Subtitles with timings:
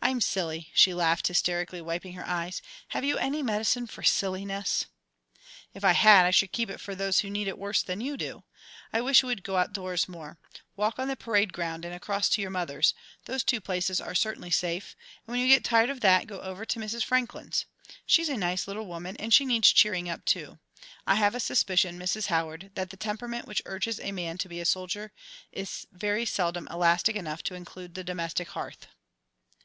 [0.00, 2.62] "I'm silly," she laughed hysterically, wiping her eyes.
[2.90, 4.86] "Have you any medicine for silliness?"
[5.74, 8.16] "If I had, I should keep it for those who need it worse than you
[8.16, 8.44] do.
[8.90, 10.38] I wish you would go outdoors more.
[10.76, 12.94] Walk on the parade ground and across to your mother's,
[13.26, 16.64] those two places are certainly safe, and when you get tired of that, go over
[16.64, 17.04] to Mrs.
[17.04, 17.66] Franklin's.
[18.06, 20.58] She's a nice little woman and she needs cheering up, too.
[21.06, 22.26] I have a suspicion, Mrs.
[22.28, 25.12] Howard, that the temperament which urges a man to be a soldier
[25.52, 28.86] is very seldom elastic enough to include the domestic hearth."